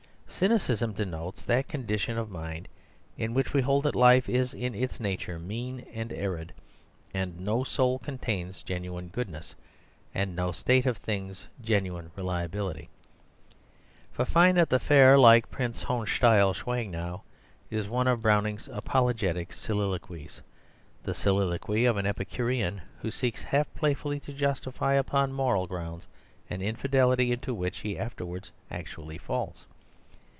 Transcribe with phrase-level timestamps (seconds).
[0.41, 2.67] Cynicism denotes that condition of mind
[3.15, 6.51] in which we hold that life is in its nature mean and arid;
[7.13, 9.53] that no soul contains genuine goodness,
[10.15, 12.89] and no state of things genuine reliability.
[14.11, 17.21] Fifine at the Fair, like Prince Hohenstiel Schwangau,
[17.69, 20.41] is one of Browning's apologetic soliloquies
[21.03, 26.07] the soliloquy of an epicurean who seeks half playfully to justify upon moral grounds
[26.49, 29.67] an infidelity into which he afterwards actually falls.